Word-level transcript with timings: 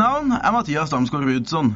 Navn 0.00 0.30
er 0.32 0.52
Mathias 0.54 0.88
Damsgaard 0.94 1.26
Rudsson. 1.28 1.74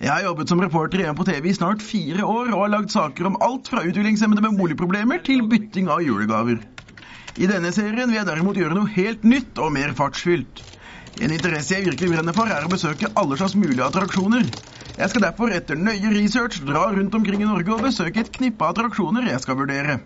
Jeg 0.00 0.10
har 0.10 0.24
jobbet 0.24 0.50
som 0.50 0.60
reporter 0.64 1.04
i 1.04 1.10
på 1.14 1.26
TV 1.28 1.44
i 1.46 1.54
snart 1.54 1.82
fire 1.84 2.24
år 2.26 2.48
og 2.48 2.62
har 2.64 2.72
lagd 2.72 2.90
saker 2.90 3.28
om 3.28 3.36
alt 3.44 3.68
fra 3.70 3.84
utviklingshemmede 3.86 4.42
med 4.42 4.56
boligproblemer 4.58 5.20
til 5.22 5.44
bytting 5.46 5.90
av 5.92 6.00
julegaver. 6.02 6.58
I 7.38 7.46
denne 7.46 7.70
serien 7.76 8.10
vil 8.10 8.18
jeg 8.18 8.26
derimot 8.26 8.58
gjøre 8.58 8.74
noe 8.74 8.90
helt 8.96 9.22
nytt 9.22 9.60
og 9.62 9.70
mer 9.76 9.94
fartsfylt. 9.94 10.64
En 11.22 11.36
interesse 11.36 11.76
jeg 11.76 11.86
virkelig 11.86 12.10
brenner 12.16 12.34
for, 12.34 12.50
er 12.50 12.66
å 12.66 12.72
besøke 12.72 13.12
alle 13.20 13.38
slags 13.38 13.54
mulige 13.54 13.86
attraksjoner. 13.86 14.50
Jeg 14.98 15.12
skal 15.12 15.26
derfor 15.28 15.54
etter 15.54 15.78
nøye 15.78 16.16
research 16.16 16.58
dra 16.66 16.88
rundt 16.96 17.14
omkring 17.20 17.44
i 17.44 17.50
Norge 17.52 17.76
og 17.76 17.86
besøke 17.86 18.24
et 18.24 18.34
knippe 18.34 18.72
attraksjoner 18.72 19.30
jeg 19.30 19.44
skal 19.44 19.60
vurdere. 19.60 20.00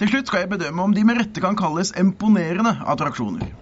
Til 0.00 0.14
slutt 0.14 0.32
skal 0.32 0.46
jeg 0.46 0.54
bedømme 0.54 0.88
om 0.88 0.96
de 0.96 1.04
med 1.04 1.20
rette 1.20 1.44
kan 1.44 1.60
kalles 1.60 1.92
imponerende 1.98 2.78
attraksjoner. 2.88 3.52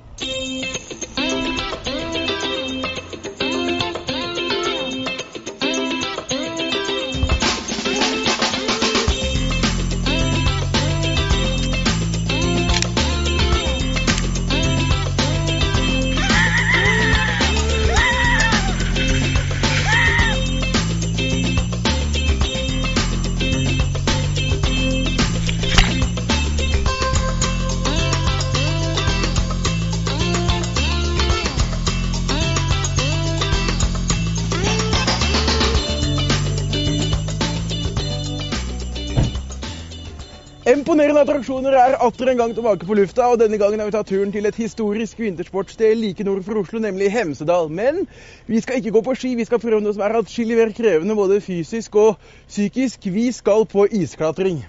Imponerende 40.64 41.20
attraksjoner 41.20 41.74
er 41.76 41.94
atter 42.00 42.30
en 42.32 42.38
gang 42.38 42.52
tilbake 42.56 42.86
på 42.88 42.94
lufta, 42.96 43.26
og 43.28 43.36
denne 43.36 43.58
gangen 43.60 43.82
har 43.82 43.88
vi 43.90 43.92
tatt 43.92 44.08
turen 44.08 44.30
til 44.32 44.46
et 44.48 44.56
historisk 44.56 45.18
vintersportssted 45.20 45.98
like 46.00 46.24
nord 46.24 46.40
for 46.46 46.56
Oslo, 46.56 46.78
nemlig 46.80 47.10
Hemsedal. 47.12 47.68
Men 47.68 48.06
vi 48.48 48.62
skal 48.64 48.78
ikke 48.80 48.94
gå 48.94 49.02
på 49.04 49.14
ski, 49.18 49.34
vi 49.36 49.44
skal 49.44 49.60
prøve 49.60 49.82
noe 49.84 49.92
som 49.92 50.00
er 50.06 50.16
atskillig 50.16 50.56
mer 50.56 50.72
krevende 50.72 51.16
både 51.18 51.42
fysisk 51.44 51.98
og 52.00 52.16
psykisk. 52.48 53.04
Vi 53.12 53.26
skal 53.36 53.66
på 53.68 53.84
isklatring. 53.92 54.62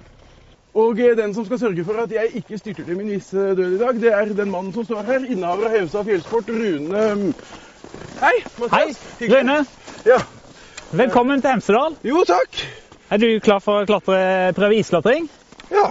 Og 0.76 1.00
eh, 1.00 1.16
den 1.16 1.32
som 1.38 1.48
skal 1.48 1.62
sørge 1.64 1.88
for 1.88 2.04
at 2.04 2.12
jeg 2.12 2.42
ikke 2.42 2.60
styrter 2.60 2.84
til 2.90 3.00
min 3.00 3.14
visse 3.16 3.48
død 3.56 3.78
i 3.78 3.80
dag, 3.86 4.04
det 4.04 4.12
er 4.12 4.36
den 4.42 4.52
mannen 4.52 4.76
som 4.76 4.84
står 4.84 5.08
her, 5.08 5.24
innehaver 5.24 5.70
av 5.70 5.78
Hemsedal 5.78 6.10
fjellsport, 6.10 6.52
Rune 6.52 7.32
Hei, 8.20 8.36
Mathias. 8.60 9.00
Hei, 9.22 9.32
Rune. 9.32 9.58
Ja. 10.04 10.20
Velkommen 10.92 11.40
til 11.40 11.56
Hemsedal. 11.56 11.96
Jo, 12.04 12.28
takk. 12.28 12.68
Er 13.08 13.24
du 13.24 13.30
klar 13.40 13.64
for 13.64 13.86
å 13.86 13.88
klatre, 13.88 14.52
prøve 14.60 14.84
isklatring? 14.84 15.32
Ja. 15.72 15.88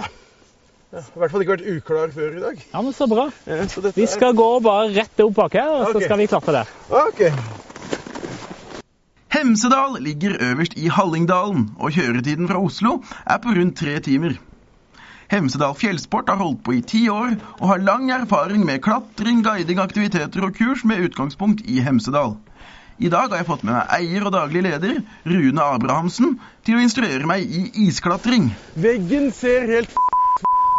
ja. 0.93 0.99
I 0.99 1.19
hvert 1.19 1.31
fall 1.31 1.41
ikke 1.43 1.55
vært 1.57 1.67
uklar 1.75 2.13
før 2.15 2.37
i 2.37 2.41
dag. 2.43 2.61
Ja, 2.73 2.81
men 2.81 2.93
Så 2.93 3.07
bra. 3.11 3.27
Ja, 3.45 3.65
så 3.67 3.81
dette 3.83 3.95
Vi 3.99 4.03
er- 4.07 4.13
skal 4.13 4.33
gå 4.37 4.49
bare 4.63 4.93
rett 4.95 5.19
opp 5.25 5.33
bak 5.35 5.53
her, 5.53 5.69
og 5.81 5.93
så 5.93 6.03
skal 6.05 6.17
vi 6.17 6.27
klatre 6.27 6.51
der. 6.61 6.67
Ok. 6.89 7.21
Hemsedal 9.35 9.97
ligger 9.99 10.37
øverst 10.39 10.77
i 10.79 10.87
Hallingdalen, 10.87 11.71
og 11.79 11.91
kjøretiden 11.91 12.47
fra 12.47 12.61
Oslo 12.63 13.01
er 13.27 13.37
på 13.43 13.51
rundt 13.57 13.75
tre 13.77 13.99
timer. 13.99 14.37
Hemsedal 15.27 15.73
Fjellsport 15.75 16.29
har 16.29 16.37
holdt 16.37 16.61
på 16.63 16.75
i 16.77 16.81
ti 16.85 17.07
år 17.09 17.33
og 17.59 17.67
har 17.67 17.77
lang 17.83 18.11
erfaring 18.13 18.63
med 18.65 18.79
klatring, 18.85 19.43
guiding, 19.43 19.79
aktiviteter 19.81 20.45
og 20.45 20.53
kurs 20.55 20.85
med 20.85 21.01
utgangspunkt 21.09 21.65
i 21.65 21.79
Hemsedal. 21.81 22.37
I 22.99 23.09
dag 23.11 23.27
har 23.29 23.41
jeg 23.41 23.47
fått 23.49 23.63
med 23.67 23.75
meg 23.75 23.89
eier 23.97 24.23
og 24.23 24.31
daglig 24.31 24.61
leder, 24.63 25.01
Rune 25.27 25.63
Abrahamsen, 25.63 26.37
til 26.63 26.77
å 26.77 26.83
instruere 26.83 27.27
meg 27.27 27.43
i 27.43 27.65
isklatring. 27.89 28.53
Veggen 28.79 29.31
ser 29.35 29.65
helt 29.67 29.91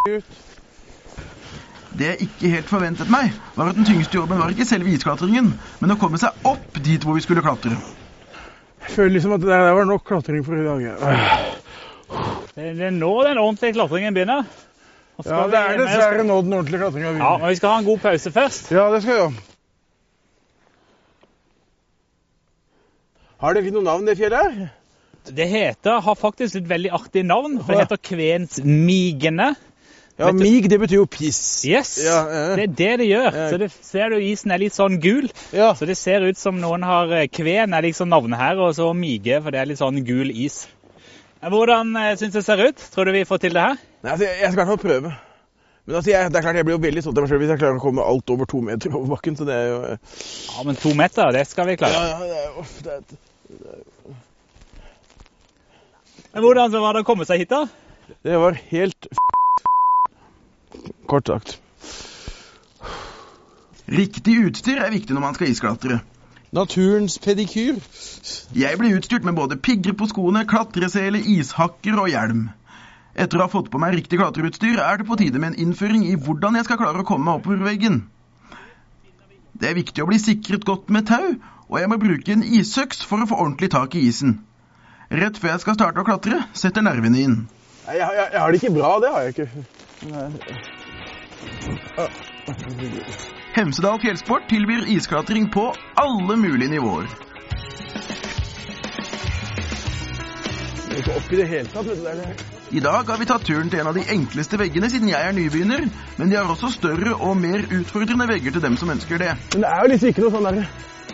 ut. 0.09 0.39
Det 1.97 2.09
jeg 2.11 2.27
ikke 2.29 2.51
helt 2.53 2.69
forventet 2.73 3.09
meg, 3.13 3.33
var 3.57 3.71
at 3.73 3.77
den 3.79 3.87
tyngste 3.89 4.17
jobben 4.19 4.41
var 4.41 4.53
ikke 4.53 4.67
selve 4.69 4.91
isklatringen, 4.93 5.55
men 5.81 5.93
å 5.93 5.99
komme 6.01 6.21
seg 6.21 6.49
opp 6.49 6.81
dit 6.85 7.05
hvor 7.05 7.17
vi 7.17 7.25
skulle 7.25 7.45
klatre. 7.45 7.77
Jeg 8.87 8.95
føler 8.97 9.15
liksom 9.17 9.35
at 9.37 9.43
det 9.45 9.51
der 9.51 9.73
var 9.77 9.89
nok 9.89 10.05
klatring 10.09 10.45
for 10.47 10.57
i 10.57 10.65
dag. 10.65 10.85
Det 12.57 12.71
er 12.89 12.95
nå 12.97 13.13
den 13.27 13.41
ordentlige 13.41 13.77
klatringen 13.77 14.17
begynner. 14.17 14.45
Ja, 15.25 15.43
det 15.49 15.57
er 15.59 15.71
vi 15.73 15.85
dessverre 15.85 16.25
nå 16.29 16.41
den 16.45 16.53
ordentlige 16.53 16.81
klatringa 16.85 17.09
Ja, 17.09 17.13
begynner. 17.17 17.39
men 17.45 17.53
Vi 17.53 17.61
skal 17.61 17.73
ha 17.73 17.79
en 17.81 17.89
god 17.89 18.03
pause 18.05 18.33
først. 18.33 18.73
Ja, 18.73 18.89
det 18.93 19.03
skal 19.03 19.13
jeg 19.15 19.23
gjøre. 19.25 19.56
Har 23.43 23.53
det 23.53 23.65
ikke 23.65 23.77
noe 23.77 23.85
navn, 23.85 24.07
det 24.09 24.17
fjellet 24.17 24.43
her? 24.43 24.69
Det 25.37 25.47
heter, 25.51 26.01
har 26.01 26.17
faktisk 26.17 26.57
et 26.61 26.69
veldig 26.71 26.93
artig 26.95 27.25
navn. 27.27 27.59
for 27.61 27.75
Det 27.75 27.83
heter 27.85 28.01
Kvensmigene. 28.11 29.55
Ja, 30.17 30.31
Vet 30.31 30.39
mig, 30.41 30.71
det 30.71 30.79
betyr 30.81 31.03
jo 31.03 31.07
piss. 31.13 31.67
Yes, 31.69 31.99
Ja, 32.01 32.23
ja. 32.25 32.45
det 32.57 32.63
er 32.63 32.73
det 32.79 32.93
det 33.03 33.09
gjør. 33.11 33.35
Ja. 33.35 33.49
Så 33.51 33.59
det 33.61 33.69
ser 33.85 34.15
du 34.15 34.17
isen 34.25 34.55
er 34.55 34.63
litt 34.63 34.73
sånn 34.73 34.97
gul. 35.03 35.29
Ja. 35.53 35.75
Så 35.77 35.85
det 35.85 35.99
ser 36.01 36.25
ut 36.25 36.41
som 36.41 36.57
noen 36.63 36.87
har 36.89 37.13
eh, 37.13 37.27
Kven 37.29 37.77
er 37.77 37.85
liksom 37.85 38.09
navnet 38.09 38.41
her, 38.41 38.57
og 38.57 38.73
så 38.79 38.89
Mige, 38.97 39.43
for 39.45 39.53
det 39.53 39.61
er 39.61 39.69
litt 39.69 39.83
sånn 39.83 40.01
gul 40.09 40.33
is. 40.33 40.63
Hvordan 41.45 41.93
uh, 42.01 42.15
syns 42.17 42.33
det 42.33 42.47
ser 42.47 42.65
ut? 42.65 42.81
Tror 42.95 43.05
du 43.05 43.13
vi 43.13 43.27
får 43.29 43.45
til 43.45 43.59
det 43.59 43.67
her? 43.67 43.77
Nei, 44.07 44.15
altså, 44.15 44.25
jeg 44.25 44.49
skal 44.49 44.57
i 44.57 44.63
hvert 44.63 44.73
fall 44.73 44.85
prøve. 44.87 45.13
Men 45.87 45.97
altså, 46.01 46.11
jeg, 46.11 46.31
det 46.31 46.39
er 46.39 46.43
klart, 46.43 46.57
jeg 46.59 46.67
blir 46.67 46.75
jo 46.75 46.83
veldig 46.83 47.03
stolt 47.05 47.19
av 47.19 47.23
meg 47.25 47.31
selv 47.31 47.43
hvis 47.45 47.51
jeg 47.53 47.61
klarer 47.61 47.79
å 47.79 47.83
komme 47.85 48.07
alt 48.11 48.31
over 48.35 48.49
to 48.51 48.61
meter 48.67 48.95
over 48.99 49.13
bakken. 49.15 49.37
Så 49.39 49.47
det 49.47 49.55
er 49.55 49.69
jo 49.71 49.77
eh, 49.87 50.17
Ja, 50.51 50.65
men 50.67 50.79
to 50.83 50.95
meter, 50.99 51.31
det 51.37 51.45
skal 51.47 51.69
vi 51.71 51.77
klare. 51.79 51.95
Ja, 51.95 52.03
ja, 52.11 52.19
det 52.27 52.41
er, 52.43 52.57
uff, 52.63 52.73
det 52.83 52.97
er 52.97 53.05
et, 53.05 53.11
Men 56.35 56.45
hvordan 56.45 56.75
var 56.83 56.97
det 56.97 57.05
å 57.05 57.09
komme 57.09 57.25
seg 57.29 57.45
hit, 57.45 57.55
da? 57.55 57.63
Det 58.27 58.43
var 58.43 58.59
helt 58.73 59.07
f***. 59.09 59.23
Kort 61.09 61.31
sagt. 61.31 61.55
Riktig 63.87 64.35
utstyr 64.49 64.83
er 64.83 64.91
viktig 64.91 65.15
når 65.15 65.23
man 65.23 65.39
skal 65.39 65.53
isklatre. 65.53 66.01
Naturens 66.57 67.21
pedikyr. 67.23 67.79
Jeg 68.59 68.79
ble 68.81 68.93
utstyrt 68.99 69.27
med 69.27 69.39
både 69.39 69.59
pigger 69.63 69.95
på 69.99 70.11
skoene, 70.11 70.43
klatresele, 70.51 71.23
ishakker 71.39 72.03
og 72.03 72.11
hjelm. 72.11 72.49
Etter 73.17 73.41
å 73.41 73.47
ha 73.47 73.49
fått 73.49 73.71
på 73.73 73.79
meg 73.81 73.95
riktig 73.97 74.19
klatreutstyr, 74.21 74.77
er 74.83 75.01
det 75.01 75.07
på 75.09 75.17
tide 75.17 75.41
med 75.41 75.55
en 75.55 75.61
innføring 75.67 76.03
i 76.05 76.17
hvordan 76.21 76.59
jeg 76.59 76.67
skal 76.69 76.77
klare 76.83 77.01
å 77.01 77.07
komme 77.09 77.25
meg 77.25 77.41
oppover 77.41 77.65
veggen. 77.65 78.03
Det 79.57 79.71
er 79.71 79.79
viktig 79.79 80.03
å 80.05 80.09
bli 80.11 80.19
sikret 80.21 80.67
godt 80.69 80.91
med 80.93 81.07
tau, 81.09 81.31
og 81.71 81.79
jeg 81.81 81.89
må 81.89 81.97
bruke 82.03 82.35
en 82.35 82.45
isøks 82.45 83.01
for 83.09 83.25
å 83.25 83.29
få 83.31 83.39
ordentlig 83.41 83.71
tak 83.73 83.97
i 83.97 84.05
isen. 84.11 84.37
Rett 85.09 85.39
før 85.41 85.55
jeg 85.55 85.63
skal 85.65 85.79
starte 85.79 86.03
å 86.03 86.07
klatre, 86.07 86.43
setter 86.53 86.85
nervene 86.85 87.23
inn. 87.23 87.37
Jeg, 87.87 88.03
jeg, 88.03 88.27
jeg 88.35 88.41
har 88.43 88.53
det 88.53 88.61
ikke 88.61 88.75
bra, 88.75 88.91
det 89.01 89.11
har 89.15 89.21
jeg 89.25 89.31
ikke. 89.37 89.49
Hemsedal 93.57 93.97
Fjellsport 94.03 94.45
tilbyr 94.51 94.85
isklatring 94.93 95.49
på 95.55 95.71
alle 96.03 96.37
mulige 96.37 96.69
nivåer. 96.75 97.09
Det 100.85 100.93
er 100.93 101.01
ikke 101.01 101.17
opp 101.17 101.33
i 101.33 101.41
det 101.41 101.49
hele 101.55 101.73
tatt. 101.73 101.87
vet 101.89 101.97
du, 101.97 102.05
det 102.05 102.13
er- 102.13 102.46
I 102.71 102.81
dag 102.81 103.07
har 103.09 103.19
vi 103.19 103.27
tatt 103.27 103.45
turen 103.47 103.69
til 103.71 103.79
en 103.79 103.87
av 103.93 103.95
de 103.95 104.03
enkleste 104.11 104.59
veggene 104.59 104.89
siden 104.91 105.11
jeg 105.13 105.23
er 105.23 105.35
nybegynner, 105.37 105.85
men 106.19 106.31
de 106.33 106.37
har 106.39 106.49
også 106.51 106.73
større 106.75 107.13
og 107.15 107.37
mer 107.39 107.63
utfordrende 107.63 108.27
vegger 108.27 108.57
til 108.57 108.65
dem 108.65 108.79
som 108.81 108.91
ønsker 108.91 109.23
det. 109.23 109.37
Men 109.53 109.63
det 109.63 109.71
er 109.71 109.85
jo 109.85 109.93
liksom 109.93 110.11
ikke 110.11 110.25
noe 110.25 110.35
sånn 110.35 110.49
derre 110.51 110.67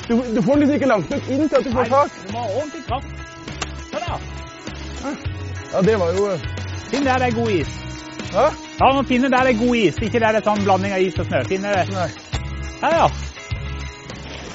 du, 0.08 0.14
du 0.34 0.40
får 0.42 0.56
liksom 0.58 0.78
ikke 0.78 0.88
langt 0.88 1.10
nok 1.12 1.28
inn 1.30 1.44
til 1.44 1.58
at 1.58 1.66
du 1.66 1.74
får 1.74 1.90
tak. 1.92 2.14
Du 2.16 2.32
må 2.32 2.40
ha 2.40 2.54
ordentlig 2.56 2.80
kraft. 2.88 3.10
Sånn, 3.92 4.06
ja. 4.08 4.16
Ja, 5.72 5.82
det 5.84 5.98
var 6.00 6.16
jo 6.16 6.30
Finn 6.88 7.04
der 7.06 7.20
det 7.22 7.28
er 7.28 7.36
god 7.36 7.52
is. 7.58 7.76
Hæ? 8.32 8.46
Ja, 8.80 8.88
finne 9.08 9.30
der 9.32 9.46
det 9.46 9.52
er 9.54 9.60
god 9.60 9.76
is. 9.76 10.00
Ikke 10.08 10.20
der 10.24 10.34
det 10.36 10.40
er 10.42 10.48
sånn 10.48 10.64
blanding 10.64 10.96
av 10.96 11.04
is 11.04 11.20
og 11.20 11.28
snø. 11.28 11.44
Finne 11.52 11.76
det. 11.76 11.84
Nei. 11.92 12.08
Ja, 12.82 12.90
ja. 12.96 13.06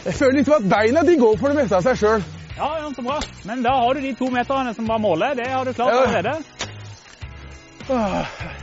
Jeg 0.08 0.18
føler 0.18 0.38
liksom 0.40 0.58
at 0.60 0.70
beina 0.74 1.06
de 1.08 1.18
går 1.22 1.40
for 1.40 1.54
det 1.54 1.62
meste 1.62 1.80
av 1.80 1.86
seg 1.86 2.02
sjøl. 2.02 2.28
Ja, 2.58 2.70
ja, 2.82 2.92
så 2.94 3.06
bra. 3.06 3.18
Men 3.46 3.62
da 3.66 3.74
har 3.78 3.98
du 3.98 4.06
de 4.06 4.14
to 4.18 4.30
meterne 4.34 4.74
som 4.74 4.90
var 4.90 5.02
målet. 5.02 5.38
Det 5.38 5.50
har 5.54 5.66
du 5.66 5.74
klart 5.78 6.26
Ja. 6.26 6.57
Allerede. 7.90 8.56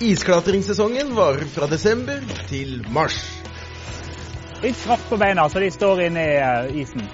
Isklatringssesongen 0.00 1.14
varer 1.14 1.44
fra 1.52 1.66
desember 1.68 2.22
til 2.48 2.80
mars. 2.88 3.18
Litt 4.62 4.76
kraft 4.84 5.08
på 5.08 5.16
beina, 5.20 5.48
så 5.48 5.60
de 5.60 5.70
står 5.72 6.02
inne 6.06 6.22
i 6.24 6.36
eh, 6.40 6.80
isen. 6.82 7.04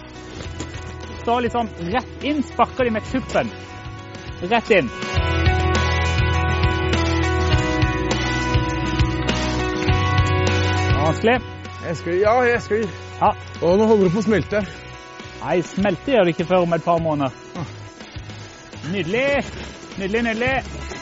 Står 1.22 1.42
litt 1.42 1.54
sånn 1.54 1.70
rett 1.90 2.26
inn, 2.26 2.42
sparker 2.46 2.86
de 2.86 2.94
med 2.94 3.06
tuppen. 3.10 3.50
Rett 4.46 4.70
inn. 4.74 4.90
Vanskelig. 11.06 11.38
Jeg 11.86 11.96
skal, 11.96 12.18
ja, 12.18 12.34
jeg 12.50 12.62
skal 12.64 12.86
Ja. 13.20 13.30
Å, 13.62 13.76
nå 13.78 13.86
holder 13.86 14.08
det 14.08 14.14
på 14.14 14.22
å 14.22 14.26
smelte. 14.26 14.62
Nei, 15.42 15.60
smelte 15.64 16.14
gjør 16.14 16.26
det 16.26 16.34
ikke 16.34 16.48
før 16.50 16.66
om 16.66 16.74
et 16.74 16.84
par 16.84 16.98
måneder. 17.02 17.34
Nydelig. 18.90 19.28
Nydelig, 19.96 20.22
nydelig. 20.26 20.95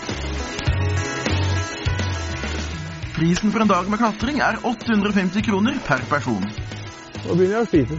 Prisen 3.14 3.52
for 3.52 3.61
en 3.62 3.69
dag 3.69 3.90
med 3.90 3.99
klatring 3.99 4.40
er 4.43 4.56
850 4.66 5.43
kroner 5.46 5.76
per 5.87 6.00
person. 6.11 6.43
Nå 7.25 7.37
begynner 7.38 7.61
jeg 7.61 7.62
å 7.62 7.69
spise. 7.69 7.99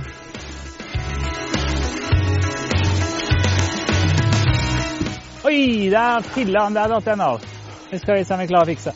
Oi, 5.48 5.88
der 5.94 6.28
filla 6.36 6.66
han 6.66 6.76
der 6.76 6.92
datt 6.92 7.08
en 7.14 7.24
av. 7.24 7.48
Vi 7.92 8.02
skal 8.02 8.20
vise 8.20 8.36
om 8.36 8.44
vi 8.44 8.50
klarer 8.50 8.68
å 8.68 8.74
fikse. 8.74 8.92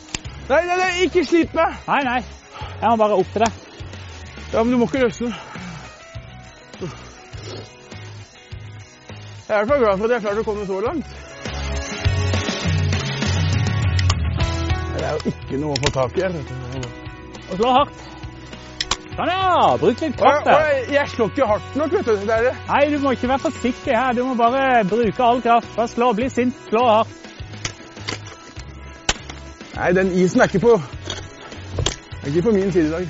Nei, 0.50 0.60
nei, 0.66 0.76
nei 0.82 0.90
ikke 1.06 1.24
slit 1.24 1.56
meg! 1.56 1.80
Nei, 1.88 2.02
nei. 2.04 2.20
Jeg 2.68 2.84
må 2.84 3.00
bare 3.00 3.16
opp 3.16 3.32
til 3.32 3.46
deg. 3.46 3.52
Ja, 4.52 4.60
men 4.60 4.74
du 4.74 4.80
må 4.82 4.90
ikke 4.90 5.06
løsne. 5.06 5.32
Jeg 9.48 9.56
er 9.56 9.64
i 9.64 9.64
hvert 9.64 9.72
fall 9.72 9.84
glad 9.86 9.96
for 9.96 10.04
at 10.04 10.18
jeg 10.18 10.26
har 10.28 10.44
å 10.44 10.48
komme 10.52 10.68
så 10.68 10.84
langt. 10.84 11.29
Er 15.26 15.34
ikke 15.34 15.60
noe 15.60 15.76
å 15.76 15.82
få 15.82 15.92
tak 15.94 16.16
i. 16.18 16.24
Og 17.50 17.54
slå 17.58 17.72
hardt. 17.74 18.02
Sånn, 19.10 19.30
ja. 19.32 19.76
Bruk 19.80 20.00
litt 20.00 20.16
kraft 20.16 20.46
der. 20.46 20.76
Jeg 20.94 21.12
slår 21.14 21.32
ikke 21.32 21.48
hardt 21.50 21.76
nok, 21.76 21.96
vet 21.96 22.06
du. 22.08 22.12
Det 22.24 22.38
det. 22.46 22.52
Nei, 22.68 22.82
du 22.92 22.98
må 23.02 23.14
ikke 23.16 23.28
være 23.32 23.44
forsiktig 23.48 23.96
her. 23.96 24.14
Du 24.16 24.22
må 24.24 24.36
bare 24.38 24.84
bruke 24.88 25.26
all 25.26 25.42
kraft. 25.44 25.72
Bare 25.76 25.90
slå. 25.92 26.12
Bli 26.16 26.30
sint. 26.32 26.56
Slå 26.70 26.84
hardt. 26.88 27.16
Nei, 29.76 29.90
den 29.96 30.12
isen 30.12 30.40
er 30.40 30.50
ikke 30.50 30.62
på 30.66 30.78
er 32.20 32.28
ikke 32.28 32.42
på 32.42 32.52
min 32.52 32.72
side 32.72 32.86
i 32.86 32.90
dag. 32.90 33.08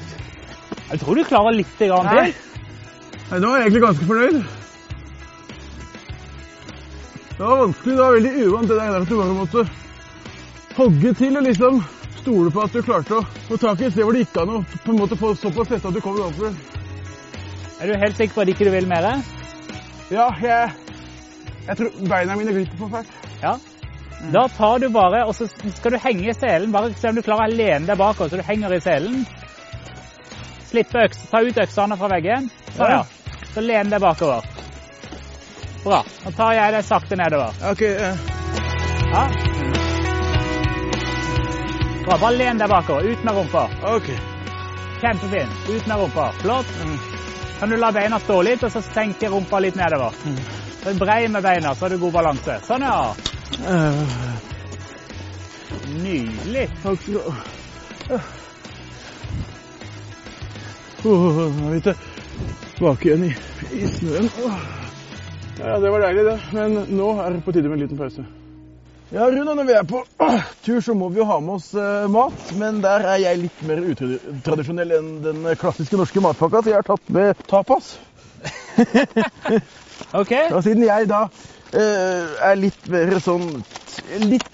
Jeg 0.91 1.01
tror 1.01 1.15
du 1.15 1.25
klarer 1.27 1.55
litt 1.55 1.71
til. 1.79 1.95
Nei. 2.07 2.31
Nei, 3.31 3.39
nå 3.43 3.53
er 3.53 3.63
jeg 3.63 3.69
egentlig 3.69 3.83
ganske 3.85 4.07
fornøyd. 4.07 4.41
Det 7.31 7.47
var 7.47 7.57
vanskelig, 7.57 7.97
det 7.97 8.05
var 8.05 8.17
veldig 8.19 8.47
uvant 8.47 8.69
det 8.69 8.77
der 8.77 8.97
at 9.01 9.09
du 9.09 9.17
bare 9.17 9.35
måtte 9.35 9.63
hogge 10.77 11.13
til 11.17 11.37
og 11.37 11.47
liksom 11.47 11.81
stole 12.21 12.51
på 12.55 12.63
at 12.65 12.73
du 12.77 12.83
klarte 12.85 13.19
å 13.19 13.25
få 13.49 13.57
tak 13.61 13.81
i 13.81 13.89
et 13.89 13.95
sted 13.95 14.05
hvor 14.07 14.15
det 14.17 14.25
gikk 14.27 14.37
an 14.43 14.53
å 14.57 14.61
på 14.85 14.93
en 14.95 15.01
måte 15.01 15.17
få 15.21 15.33
såpass 15.39 15.71
lett 15.73 15.85
at 15.89 15.95
du 15.97 16.01
kommer 16.05 16.29
over. 16.29 16.55
Er 17.81 17.89
du 17.89 17.97
helt 17.97 18.17
sikker 18.19 18.35
på 18.37 18.45
at 18.45 18.53
ikke 18.53 18.69
du 18.69 18.73
vil 18.75 18.89
mer? 18.91 19.09
Ja, 20.13 20.27
jeg, 20.43 20.73
jeg 21.69 21.77
tror 21.79 21.93
beina 22.11 22.37
mine 22.37 22.53
glipper 22.57 22.81
for 22.83 22.93
fælt. 22.97 23.29
Ja. 23.43 23.55
Da 24.35 24.43
tar 24.53 24.83
du 24.83 24.89
bare, 24.93 25.23
og 25.25 25.33
så 25.39 25.47
skal 25.79 25.95
du 25.95 25.99
henge 26.03 26.27
i 26.29 26.35
selen. 26.37 26.73
Bare 26.75 26.91
se 26.93 27.09
om 27.09 27.17
du 27.17 27.23
klarer 27.25 27.49
å 27.49 27.57
lene 27.57 27.89
deg 27.89 27.97
bakover 27.97 28.29
så 28.29 28.41
du 28.41 28.45
henger 28.45 28.75
i 28.77 28.81
selen. 28.85 29.23
Slippe 30.71 31.07
øks, 31.07 31.23
ta 31.33 31.41
ut 31.43 31.57
øksene 31.65 31.97
fra 31.99 32.11
veggen. 32.13 32.51
Sånn, 32.77 32.91
Ja. 32.91 33.01
ja. 33.01 33.47
Så 33.55 33.65
len 33.65 33.89
deg 33.91 34.03
bakover. 34.05 34.45
Bra. 35.83 36.03
Nå 36.27 36.31
tar 36.37 36.53
jeg 36.55 36.77
deg 36.77 36.85
sakte 36.85 37.17
nedover. 37.17 37.57
Ok, 37.73 37.83
Uh. 37.97 38.29
Ja. 39.11 39.50
Bra. 42.05 42.19
Bare 42.21 42.37
len 42.37 42.59
deg 42.59 42.69
bakover. 42.69 43.03
Ut 43.13 43.25
med 43.25 43.35
rumpa. 43.35 43.69
ok. 43.97 44.11
Kjempefin. 45.01 45.49
Ut 45.69 45.87
med 45.87 45.97
rumpa. 45.99 46.33
Flott. 46.33 46.67
Mm. 46.85 46.99
Kan 47.61 47.71
du 47.71 47.77
la 47.77 47.93
beina 47.93 48.19
stå 48.19 48.43
litt, 48.43 48.63
og 48.65 48.73
så 48.73 48.81
senke 48.83 49.29
rumpa 49.29 49.59
litt 49.61 49.77
nedover. 49.77 50.15
Så 50.83 50.95
brei 50.97 51.29
med 51.29 51.43
beina, 51.43 51.75
så 51.75 51.85
har 51.85 51.91
du 51.91 51.99
god 52.01 52.13
balanse. 52.13 52.57
Sånn, 52.65 52.83
ja. 52.89 53.15
Uh. 53.69 54.17
Nydelig. 56.01 56.69
Åh, 61.05 61.05
nå 61.05 61.69
er 61.69 61.73
vi 61.75 61.81
tilbake 61.85 63.09
igjen 63.09 63.29
i, 63.29 63.31
i 63.77 63.87
snøen. 63.93 64.33
Ja, 65.61 65.77
det 65.81 65.93
var 65.93 66.05
deilig 66.07 66.25
det, 66.31 66.37
men 66.57 66.81
nå 66.97 67.13
er 67.21 67.37
det 67.37 67.45
på 67.45 67.53
tide 67.53 67.69
med 67.69 67.77
en 67.77 67.85
liten 67.85 68.01
pause. 68.01 68.25
Ja, 69.11 69.25
Rune, 69.27 69.55
når 69.59 69.67
vi 69.67 69.75
er 69.75 69.87
på 69.91 70.05
tur, 70.65 70.81
så 70.81 70.95
må 70.95 71.09
vi 71.11 71.19
jo 71.19 71.25
ha 71.27 71.41
med 71.43 71.57
oss 71.57 71.73
eh, 71.75 72.05
mat. 72.15 72.53
Men 72.61 72.79
der 72.85 73.03
er 73.11 73.19
jeg 73.19 73.41
litt 73.41 73.63
mer 73.67 73.81
utradisjonell 73.91 74.93
enn 75.01 75.09
den 75.25 75.49
klassiske 75.59 75.99
norske 75.99 76.23
matpakka, 76.23 76.61
så 76.63 76.71
jeg 76.71 76.79
har 76.79 76.87
tatt 76.87 77.11
med 77.11 77.41
tapas. 77.51 77.97
OK. 80.21 80.31
Og 80.55 80.63
siden 80.63 80.87
jeg 80.87 81.09
da 81.11 81.25
eh, 81.75 82.31
er 82.53 82.61
litt 82.61 82.87
mer 82.93 83.17
sånn 83.25 83.49
litt, 84.23 84.47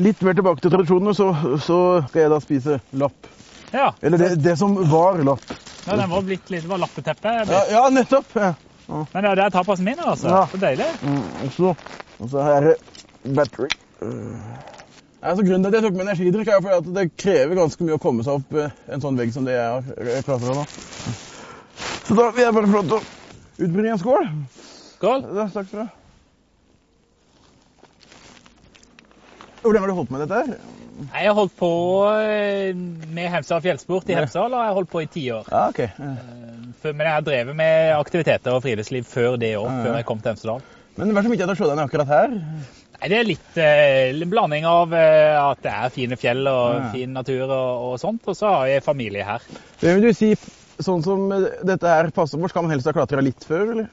litt 0.00 0.24
mer 0.24 0.38
tilbake 0.38 0.64
til 0.64 0.72
tradisjonene, 0.72 1.12
så, 1.18 1.28
så 1.60 1.80
skal 2.08 2.24
jeg 2.24 2.32
da 2.32 2.42
spise 2.46 2.80
lapp. 3.04 3.32
Ja. 3.74 3.90
Eller 4.00 4.22
det, 4.22 4.30
det 4.48 4.56
som 4.56 4.78
var 4.88 5.20
lapp. 5.28 5.44
ja 5.84 5.92
den 6.00 6.08
var 6.08 6.24
blitt 6.24 6.48
litt 6.48 6.64
det 6.64 6.72
var 6.72 6.80
lappeteppe. 6.86 7.36
Ja, 7.52 7.64
ja 7.74 7.88
nettopp. 7.92 8.32
Ja. 8.32 8.54
Men 8.88 9.28
det 9.28 9.44
er 9.44 9.52
tapasen 9.52 9.84
min, 9.84 10.00
altså. 10.00 10.32
Ja. 10.32 10.46
Så 10.48 10.62
deilig. 10.62 10.88
Mm, 11.04 11.50
så, 11.52 11.74
og 12.16 12.32
så 12.32 12.48
her 12.48 12.72
er 12.72 12.97
battery. 13.36 13.68
Altså, 15.18 15.42
grunnen 15.42 15.64
til 15.64 15.70
at 15.72 15.74
jeg 15.78 15.82
tok 15.88 15.96
med 15.98 16.04
energidrikk, 16.06 16.48
er 16.54 16.60
fordi 16.62 16.76
at 16.78 16.90
det 16.94 17.06
krever 17.18 17.58
ganske 17.58 17.84
mye 17.84 17.96
å 17.98 18.02
komme 18.02 18.22
seg 18.26 18.38
opp 18.38 18.54
eh, 18.54 18.70
en 18.94 19.02
sånn 19.02 19.18
vegg 19.18 19.32
som 19.34 19.44
det 19.48 19.56
jeg 19.56 19.66
har 19.66 20.26
klatra 20.28 20.54
nå. 20.54 20.64
Så 22.06 22.14
da 22.16 22.28
vil 22.36 22.44
jeg 22.46 22.54
bare 22.54 22.70
få 22.70 22.76
lov 22.78 22.86
til 22.92 22.98
å 22.98 23.66
utbringe 23.66 23.94
en 23.96 24.02
skål. 24.04 24.28
Skål. 24.94 25.26
Ja, 25.34 25.48
takk 25.52 25.66
skal 25.68 25.80
du 25.80 25.82
ha. 25.82 25.88
Hvor 29.62 29.74
lenge 29.74 29.82
har 29.84 29.90
du 29.90 29.96
holdt 29.98 30.08
på 30.12 30.16
med 30.16 30.22
dette 30.28 30.38
her? 30.38 30.74
Jeg 30.98 31.28
har 31.28 31.34
holdt 31.38 31.54
på 31.58 31.68
eh, 32.22 32.70
med 33.14 33.28
Hemsedal 33.30 33.62
fjellsport 33.62 34.08
i. 34.10 34.16
Hemsedal, 34.18 34.54
og 34.54 34.62
jeg 34.62 34.70
har 34.70 34.78
holdt 34.78 34.90
på 34.94 35.02
i 35.02 35.10
ti 35.18 35.26
år. 35.34 35.50
Ja, 35.50 35.66
okay. 35.70 35.90
Ja. 35.98 36.14
Men 36.88 37.04
jeg 37.04 37.12
har 37.12 37.26
drevet 37.26 37.58
med 37.58 37.92
aktiviteter 37.98 38.54
og 38.54 38.62
friluftsliv 38.64 39.06
før 39.06 39.36
det 39.38 39.52
òg, 39.58 39.66
Ja, 39.66 39.76
ja. 39.76 39.84
før 39.84 39.98
jeg 39.98 40.06
kom 40.08 40.22
til 40.22 40.32
Hemsedal. 40.34 40.62
Men 40.98 41.12
hva 41.14 41.20
er 41.20 41.26
så 41.28 41.30
mye 41.34 41.42
til 41.42 41.52
å 41.54 41.58
se 41.58 41.68
deg 41.68 41.76
ned 41.78 41.84
akkurat 41.84 42.10
her? 42.10 42.38
Nei, 42.98 43.08
Det 43.12 43.18
er 43.20 43.28
litt 43.28 43.58
eh, 43.62 44.24
blanding 44.26 44.64
av 44.66 44.92
eh, 44.96 45.38
at 45.38 45.60
det 45.62 45.70
er 45.72 45.92
fine 45.94 46.16
fjell 46.18 46.46
og 46.50 46.78
Ja. 46.80 46.86
fin 46.92 47.12
natur 47.14 47.44
og, 47.46 47.84
og 47.92 47.98
sånt, 48.02 48.24
og 48.26 48.34
så 48.38 48.50
har 48.56 48.66
jeg 48.72 48.82
familie 48.86 49.22
her. 49.26 49.44
Hvem 49.78 50.00
vil 50.00 50.08
du 50.08 50.16
si, 50.18 50.32
sånn 50.82 51.04
som 51.06 51.28
eh, 51.34 51.46
dette 51.66 51.86
her 51.86 52.10
passer 52.14 52.40
for, 52.42 52.50
skal 52.50 52.66
man 52.66 52.74
helst 52.74 52.90
ha 52.90 52.94
klatra 52.96 53.22
litt 53.22 53.46
før, 53.46 53.70
eller? 53.76 53.86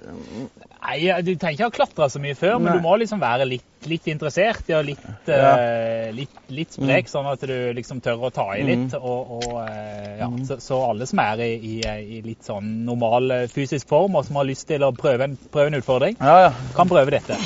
Nei, 0.86 1.22
Du 1.26 1.32
trenger 1.36 1.54
ikke 1.54 1.68
ha 1.70 1.76
klatra 1.78 2.08
så 2.14 2.20
mye 2.22 2.36
før, 2.38 2.58
men 2.62 2.78
du 2.80 2.82
må 2.86 2.96
liksom 3.02 3.22
være 3.22 3.46
litt, 3.50 3.66
litt 3.90 4.10
interessert 4.10 4.66
ja, 4.74 4.82
litt, 4.86 5.06
Ja. 5.30 5.54
eh, 5.54 6.10
litt, 6.14 6.34
litt 6.50 6.74
sprek, 6.74 7.06
sånn 7.10 7.30
at 7.30 7.46
du 7.46 7.54
liksom 7.78 8.02
tør 8.06 8.26
å 8.26 8.34
ta 8.34 8.48
i 8.58 8.66
litt. 8.66 8.94
Og, 8.98 9.38
og, 9.38 9.56
eh, 9.70 10.18
ja, 10.24 10.30
så, 10.50 10.58
så 10.62 10.82
alle 10.90 11.06
som 11.10 11.22
er 11.22 11.46
i, 11.46 11.54
i, 11.62 11.78
i 12.18 12.22
litt 12.26 12.42
sånn 12.46 12.84
normal 12.90 13.30
eh, 13.38 13.46
fysisk 13.54 13.86
form, 13.94 14.18
og 14.18 14.26
som 14.26 14.42
har 14.42 14.50
lyst 14.50 14.66
til 14.70 14.82
å 14.86 14.90
prøve 14.98 15.30
en, 15.30 15.38
prøve 15.54 15.70
en 15.74 15.78
utfordring, 15.82 16.18
Ja, 16.22 16.50
ja. 16.50 16.54
kan 16.78 16.90
prøve 16.90 17.14
dette. 17.20 17.38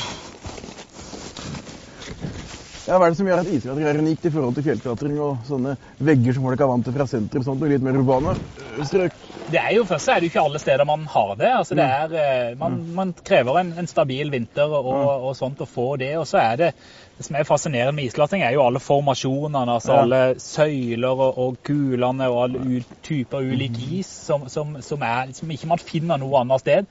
Ja, 2.90 2.98
Hva 2.98 3.06
er 3.06 3.14
det 3.14 3.20
som 3.20 3.28
gjør 3.30 3.44
at 3.44 3.50
isklatring 3.54 3.86
er 3.86 3.98
unikt 4.02 4.24
i 4.26 4.32
forhold 4.34 4.56
til 4.58 4.64
fjellklatring 4.66 5.18
og 5.22 5.44
sånne 5.46 5.76
vegger 6.02 6.34
som 6.34 6.48
folk 6.48 6.62
er 6.66 6.70
vant 6.72 6.88
til 6.88 6.96
fra 6.96 7.06
sentrum, 7.12 7.44
sånt, 7.46 7.62
og 7.62 7.70
litt 7.70 7.84
mer 7.86 8.00
urbane 8.00 8.34
øh, 8.34 8.80
strøk? 8.90 9.20
Det 9.50 9.60
er 9.62 9.76
jo 9.76 9.84
Først 9.90 10.06
så 10.08 10.16
er 10.16 10.22
det 10.22 10.28
jo 10.28 10.32
ikke 10.34 10.46
alle 10.48 10.62
steder 10.62 10.86
man 10.90 11.06
har 11.10 11.36
det. 11.38 11.52
altså 11.60 11.78
det 11.78 11.86
er, 11.86 12.16
eh, 12.24 12.58
Man, 12.58 12.80
man 12.98 13.14
krever 13.26 13.62
en, 13.62 13.72
en 13.78 13.90
stabil 13.90 14.34
vinter 14.34 14.74
og, 14.80 14.90
og 15.30 15.36
sånt 15.38 15.62
å 15.62 15.70
få 15.70 15.92
det. 16.02 16.16
Og 16.18 16.26
så 16.30 16.42
er 16.42 16.60
det 16.64 16.72
det 17.20 17.26
som 17.28 17.36
er 17.36 17.44
fascinerende 17.44 17.92
med 17.98 18.08
islating, 18.08 18.42
er 18.48 18.54
jo 18.56 18.62
alle 18.64 18.80
formasjonene. 18.80 19.74
altså 19.74 19.92
Ja. 19.94 20.02
Alle 20.06 20.40
søyler 20.40 21.08
og, 21.26 21.38
og 21.38 21.58
kulene 21.68 22.30
og 22.32 22.44
alle 22.46 22.60
u, 22.64 22.80
typer 23.04 23.44
ulik 23.44 23.76
is 24.00 24.08
som, 24.08 24.46
som, 24.50 24.78
som, 24.82 25.02
er, 25.04 25.34
som 25.36 25.52
ikke 25.52 25.68
man 25.68 25.82
finner 25.84 26.18
noe 26.22 26.40
annet 26.40 26.64
sted. 26.64 26.88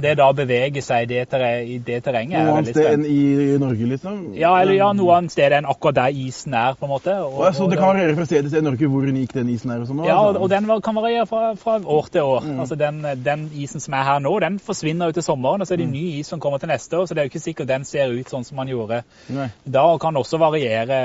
Det 0.00 0.12
da 0.20 0.26
å 0.28 0.36
bevege 0.36 0.82
seg 0.84 1.06
i 1.06 1.08
det, 1.14 1.22
terre- 1.32 1.64
i 1.64 1.78
det 1.80 2.02
terrenget 2.04 2.38
er 2.40 2.44
Noe 2.44 2.58
annet 2.58 2.70
veldig 2.70 2.76
sted 2.76 2.92
enn 2.92 3.06
i, 3.08 3.56
Norge, 3.62 3.88
liksom? 3.94 4.18
Ja, 4.36 4.52
eller 4.60 4.76
ja, 4.76 4.90
noe 4.96 5.16
annet 5.16 5.32
sted 5.32 5.56
enn 5.56 5.68
akkurat 5.68 5.96
der 6.02 6.20
isen 6.26 6.54
er, 6.60 6.76
på 6.76 6.84
en 6.84 6.92
måte. 6.92 7.16
Og, 7.24 7.40
ja, 7.46 7.52
så 7.56 7.68
det 7.72 7.80
kan 7.80 7.90
variere 7.94 8.16
fra 8.20 8.28
sted 8.28 8.42
til 8.44 8.52
sted 8.52 8.60
i 8.64 8.68
Norge 8.68 8.90
hvor 8.92 9.08
unik 9.08 9.34
den 9.38 9.48
isen 9.54 9.72
er? 9.72 9.80
og 9.80 9.88
sånn? 9.88 10.04
ja, 10.04 10.18
og, 10.20 10.36
og 10.44 10.52
den 10.52 10.68
kan 10.84 11.00
variere 11.00 11.24
fra, 11.30 11.54
fra 11.60 11.78
år 11.80 12.12
til 12.12 12.28
år. 12.34 12.44
Mm. 12.44 12.60
Altså 12.66 12.76
den, 12.80 13.00
den 13.24 13.48
isen 13.64 13.80
som 13.80 13.96
er 13.96 14.04
her 14.10 14.20
nå, 14.28 14.34
den 14.44 14.60
forsvinner 14.60 15.08
jo 15.08 15.16
til 15.18 15.24
sommeren, 15.30 15.64
og 15.64 15.66
så 15.68 15.74
er 15.78 15.82
det 15.84 15.88
Mm. 15.90 15.96
ny 15.96 16.20
is 16.20 16.28
som 16.28 16.40
kommer 16.40 16.58
til 16.60 16.68
neste 16.68 16.98
år. 17.00 17.06
Så 17.08 17.14
det 17.16 17.22
er 17.22 17.24
jo 17.24 17.32
ikke 17.32 17.40
sikkert 17.48 17.68
den 17.72 17.84
ser 17.88 18.12
ut 18.12 18.28
sånn 18.28 18.44
som 18.44 18.56
man 18.60 18.68
gjorde 18.68 19.00
Nei. 19.32 19.48
Da. 19.72 19.86
kan 19.98 20.10
kan 20.10 20.18
også 20.18 20.38
variere, 20.42 20.96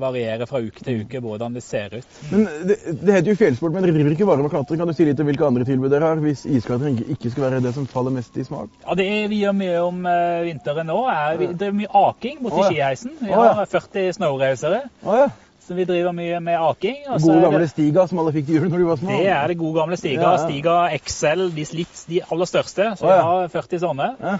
variere 0.00 0.46
fra 0.50 0.58
uke 0.64 0.82
til 0.84 1.04
uke 1.04 1.20
hvordan 1.22 1.54
det 1.54 1.62
ser 1.62 1.92
ut. 1.94 2.16
Men 2.32 2.46
det, 2.66 2.78
det 2.98 3.14
heter 3.14 3.30
jo 3.30 3.36
fjellsport, 3.38 3.74
men 3.74 3.84
dere 3.84 3.94
driver 3.94 4.16
ikke 4.16 4.26
bare 4.26 4.42
med 4.42 4.50
klatring. 4.50 4.80
Kan 4.80 4.90
du 4.90 4.96
si 4.96 5.06
litt 5.06 5.20
om 5.22 5.28
hvilke 5.30 5.46
andre 5.46 5.66
tilbud 5.68 5.92
dere 5.92 6.10
har, 6.10 6.22
hvis 6.24 6.44
isklatring 6.50 6.98
ikke- 7.04 7.30
skal 7.30 7.46
være 7.46 7.62
det 7.62 7.74
som 7.76 7.86
faller 7.86 8.10
mest 8.14 8.36
i 8.36 8.44
smak? 8.44 8.68
Ja, 8.86 8.94
Det 8.98 9.08
vi 9.30 9.40
gjør 9.44 9.54
mye 9.54 9.78
om 9.84 10.02
uh, 10.06 10.42
vinteren 10.46 10.86
nå, 10.90 10.98
er 11.10 11.36
vi 11.38 11.46
driver 11.52 11.78
mye 11.78 11.92
aking 12.08 12.42
borti 12.42 12.58
oh, 12.58 12.64
ja. 12.64 12.70
skiheisen. 12.70 13.14
Vi 13.20 13.30
oh, 13.30 13.44
ja. 13.44 13.52
har 13.60 13.66
40 13.70 14.12
snowracere, 14.18 14.80
Oh, 15.04 15.16
ja. 15.18 15.28
så 15.66 15.74
vi 15.78 15.84
driver 15.84 16.12
mye 16.12 16.40
med 16.40 16.58
aking. 16.58 16.96
Gode 17.22 17.40
gamle 17.46 17.60
det- 17.62 17.70
Stiga 17.70 18.06
som 18.08 18.18
alle 18.18 18.32
fikk 18.32 18.46
til 18.46 18.58
jul 18.58 18.68
når 18.70 18.78
de 18.78 18.88
var 18.90 18.96
små? 18.96 19.10
Det 19.10 19.28
er 19.28 19.46
det 19.46 19.58
gode 19.58 19.78
gamle 19.78 19.96
Stiga. 19.96 20.22
Ja, 20.22 20.32
ja. 20.32 20.48
Stiga 20.48 20.98
XL, 20.98 21.46
de, 21.54 21.68
litt, 21.72 22.04
de 22.08 22.20
aller 22.30 22.50
største. 22.50 22.90
Så 22.98 23.06
vi 23.06 23.20
har 23.30 23.48
40 23.48 23.78
sånne. 23.86 24.10
Ja. 24.20 24.38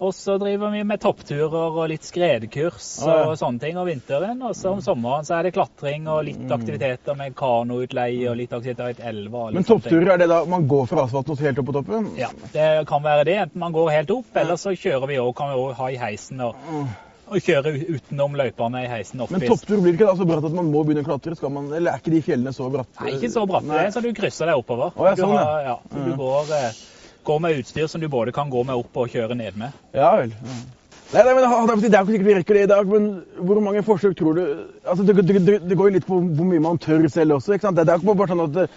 Og 0.00 0.14
så 0.16 0.38
driver 0.40 0.70
vi 0.72 0.80
med 0.88 1.00
toppturer 1.02 1.74
og 1.76 1.82
litt 1.90 2.06
skredkurs 2.08 2.86
ja. 3.04 3.16
og 3.28 3.34
sånne 3.36 3.60
ting 3.60 3.76
om 3.76 3.84
vinteren. 3.84 4.38
Og 4.48 4.54
så 4.56 4.72
om 4.72 4.80
sommeren 4.84 5.26
så 5.28 5.36
er 5.36 5.48
det 5.48 5.52
klatring 5.58 6.08
og 6.08 6.22
litt 6.24 6.54
aktiviteter 6.56 7.18
med 7.18 7.36
kanoutleie 7.36 8.30
og 8.30 8.38
litt 8.40 8.54
aktiviteter 8.56 9.04
i 9.04 9.10
elva. 9.12 9.50
Mm. 9.50 9.58
Men 9.58 9.68
toppturer, 9.68 10.14
er 10.14 10.22
det 10.22 10.30
da 10.32 10.40
man 10.48 10.64
går 10.70 10.88
fra 10.88 11.04
asfalten 11.04 11.36
og 11.36 11.44
helt 11.44 11.60
opp 11.60 11.68
på 11.68 11.76
toppen? 11.76 12.08
Ja, 12.16 12.30
det 12.54 12.70
kan 12.88 13.04
være 13.04 13.28
det. 13.28 13.36
Enten 13.44 13.60
man 13.60 13.76
går 13.76 13.92
helt 13.98 14.14
opp, 14.16 14.32
eller 14.40 14.56
så 14.60 14.72
kjører 14.72 15.10
vi 15.10 15.20
òg, 15.20 15.34
kan 15.36 15.52
vi 15.52 15.60
òg 15.60 15.76
ha 15.82 15.90
i 15.92 15.98
heisen 16.00 16.40
og, 16.46 16.70
og 17.28 17.44
kjøre 17.44 17.74
utenom 17.98 18.38
løypene 18.40 18.86
i 18.86 18.88
heisen 18.90 19.20
opp 19.20 19.34
Men 19.36 19.44
topptur 19.44 19.82
blir 19.84 19.98
ikke 19.98 20.08
da 20.08 20.16
så 20.16 20.28
bratt 20.30 20.48
at 20.48 20.56
man 20.56 20.72
må 20.72 20.80
begynne 20.86 21.04
å 21.04 21.10
klatre? 21.10 21.36
Man, 21.52 21.68
eller 21.76 21.92
er 21.92 22.00
ikke 22.00 22.14
de 22.16 22.22
fjellene 22.24 22.54
så 22.56 22.70
bratte? 22.72 23.04
Nei, 23.04 23.18
ikke 23.18 23.34
så 23.36 23.44
bratte, 23.52 23.84
så 23.92 24.00
du 24.00 24.08
krysser 24.16 24.48
deg 24.48 24.64
oppover. 24.64 24.96
Å, 24.96 25.10
ja, 25.10 25.18
du, 25.18 25.26
sånn, 25.26 25.36
ja. 25.36 25.44
har, 25.44 25.68
ja, 25.68 25.76
så 25.84 26.06
du 26.08 26.10
Mhm. 26.14 26.16
går, 26.24 26.56
eh, 26.56 26.80
går 27.24 27.40
med 27.40 27.62
utstyr 27.62 27.88
som 27.90 28.00
du 28.00 28.08
både 28.08 28.32
kan 28.32 28.50
gå 28.50 28.62
med 28.66 28.78
opp 28.80 28.96
og 28.96 29.10
kjøre 29.12 29.36
ned 29.38 29.58
med. 29.60 29.74
Ja 29.96 30.12
vel. 30.20 30.34
Nei, 31.10 31.24
nei, 31.26 31.32
men 31.34 31.80
Det 31.82 31.90
er 31.90 32.04
ikke 32.04 32.12
sikkert 32.12 32.28
vi 32.28 32.34
rekker 32.38 32.54
det 32.54 32.62
i 32.62 32.70
dag, 32.70 32.86
men 32.86 33.08
hvor 33.42 33.58
mange 33.60 33.82
forsøk 33.82 34.16
tror 34.18 34.36
du 34.38 34.42
Altså, 34.86 35.02
Det, 35.02 35.16
det, 35.26 35.60
det, 35.68 35.76
går 35.76 35.88
jo 35.88 35.94
litt 35.96 36.06
på 36.06 36.20
hvor 36.20 36.46
mye 36.46 36.62
man 36.62 36.78
tør 36.78 37.08
selv 37.08 37.34
også. 37.38 37.52
ikke 37.52 37.66
sant? 37.66 37.76
Det, 37.76 37.86
det 37.86 37.94
er 37.94 37.98
ikke 37.98 38.14
bare 38.14 38.30
sånn 38.30 38.46
at 38.46 38.70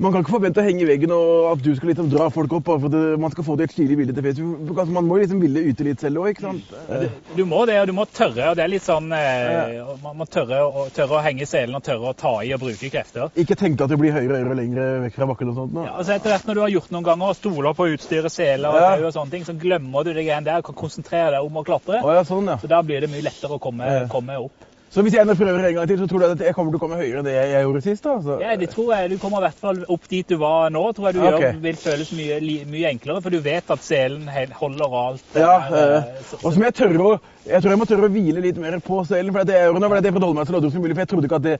man 0.00 0.12
kan 0.12 0.22
ikke 0.24 0.32
forvente 0.32 0.62
å 0.62 0.64
henge 0.64 0.80
i 0.84 0.88
veggen 0.88 1.12
og 1.12 1.50
at 1.50 1.62
du 1.64 1.70
skal 1.76 1.90
liksom 1.92 2.08
dra 2.12 2.30
folk 2.32 2.54
opp 2.56 2.70
for 2.70 2.92
det, 2.92 3.02
man 3.20 3.32
skal 3.34 3.44
få 3.44 3.56
det 3.60 3.68
et 3.68 3.74
stilig 3.74 3.98
bilde 3.98 4.14
til 4.16 4.24
Facebook. 4.24 4.78
Altså, 4.78 4.94
man 4.96 5.08
må 5.08 5.18
liksom 5.20 5.42
ville 5.42 5.64
ute 5.66 5.84
litt 5.84 6.00
selv 6.00 6.22
òg, 6.22 6.30
ikke 6.32 6.46
sant? 6.46 6.70
Du, 6.88 7.34
du, 7.36 7.42
må 7.48 7.66
det, 7.68 7.76
og 7.82 7.90
du 7.90 7.94
må 7.98 8.06
tørre. 8.08 8.48
og 8.50 8.56
det 8.56 8.64
er 8.64 8.72
litt 8.72 8.86
sånn, 8.86 9.10
eh, 9.12 9.76
Man 10.00 10.16
må 10.16 10.26
tørre, 10.30 10.62
og, 10.64 10.88
tørre, 10.96 11.18
å 11.18 11.24
henge 11.24 11.44
i 11.44 11.50
selen 11.50 11.76
og 11.76 11.84
tørre 11.84 12.14
å 12.14 12.16
ta 12.16 12.32
i 12.46 12.54
og 12.56 12.62
bruke 12.62 12.92
krefter. 12.92 13.28
Ikke 13.40 13.58
tenke 13.60 13.84
at 13.84 13.92
det 13.92 14.00
blir 14.00 14.16
høyere 14.16 14.38
og 14.38 14.40
høyere 14.40 14.58
lenger 14.62 15.04
vekk 15.04 15.20
fra 15.20 15.28
bakken 15.34 15.52
og 15.52 15.60
sånt. 15.60 15.76
Nå. 15.76 15.84
Ja, 15.90 15.98
altså 16.00 16.16
Etter 16.16 16.34
hvert 16.34 16.48
når 16.48 16.56
du 16.56 16.62
har 16.64 16.74
gjort 16.78 16.96
noen 16.96 17.08
ganger 17.10 17.34
og 17.34 17.38
stoler 17.38 17.76
på 17.76 17.90
utstyret, 17.92 18.32
seler 18.32 18.70
og, 18.70 18.80
ja. 18.80 18.96
og 19.10 19.14
sånne 19.18 19.36
ting, 19.36 19.46
så 19.48 19.56
glemmer 19.60 20.06
du 20.06 20.14
det 20.14 20.24
greiene 20.24 20.48
der 20.48 20.64
og 20.64 20.70
kan 20.70 20.80
konsentrere 20.80 21.36
deg 21.36 21.44
om 21.44 21.60
å 21.60 21.66
klatre. 21.66 22.00
Oh, 22.00 22.14
ja, 22.16 22.24
sånn, 22.24 22.48
ja. 22.48 22.56
Så 22.62 22.72
da 22.72 22.80
blir 22.86 23.04
det 23.04 23.12
mye 23.12 23.28
lettere 23.28 23.60
å 23.60 23.62
komme, 23.62 23.92
komme 24.12 24.40
opp. 24.48 24.69
Så 24.90 25.04
hvis 25.06 25.14
jeg 25.14 25.36
prøver 25.38 25.66
en 25.68 25.74
gang 25.74 25.88
til, 25.88 25.98
så 25.98 26.06
tror 26.10 26.18
du 26.18 26.24
at 26.26 26.40
jeg 26.42 26.54
kommer 26.54 26.72
til 26.72 26.80
å 26.80 26.82
komme 26.82 26.96
høyere 26.98 27.20
enn 27.20 27.26
det 27.28 27.34
jeg 27.36 27.62
gjorde 27.62 27.82
sist? 27.84 28.02
da? 28.02 28.16
Så. 28.24 28.38
Ja, 28.42 28.56
det 28.58 28.72
tror 28.72 28.88
jeg. 28.96 29.10
Du 29.12 29.20
kommer 29.22 29.38
i 29.38 29.46
hvert 29.46 29.60
fall 29.62 29.84
opp 29.86 30.08
dit 30.10 30.28
du 30.28 30.34
var 30.40 30.72
nå. 30.74 30.82
tror 30.96 31.06
jeg 31.08 31.14
du 31.14 31.20
okay. 31.22 31.44
gjør, 31.44 31.60
vil 31.66 31.78
føles 31.78 32.10
mye, 32.18 32.38
mye, 32.66 32.88
enklere, 32.90 33.22
for 33.22 33.30
du 33.30 33.38
vet 33.44 33.70
at 33.70 33.84
selen 33.86 34.26
holder 34.58 34.96
alt. 35.04 35.36
Ja, 35.38 35.52
eh, 35.70 36.24
og 36.40 36.48
som 36.48 36.64
jeg 36.66 36.74
tør 36.80 37.04
å 37.06 37.12
jeg 37.40 37.62
tror 37.62 37.72
jeg 37.72 37.80
må 37.80 37.86
tørre 37.88 38.08
å 38.10 38.12
hvile 38.12 38.42
litt 38.44 38.58
mer 38.60 38.74
på 38.84 38.98
selen. 39.08 39.32
for 39.32 39.48
jeg 39.48 39.72
nå 39.72 39.88
var 39.88 40.02
det 40.04 40.12
for 40.12 40.26
å 40.26 40.32
meg 40.36 40.46
så 40.46 40.60
som 40.60 40.82
mulig. 40.82 40.92
For 40.92 41.02
jeg 41.02 41.10
trodde 41.12 41.28
ikke 41.30 41.38
at 41.38 41.46
det 41.46 41.54